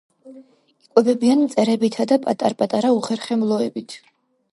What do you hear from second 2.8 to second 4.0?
უხერხემლოებით.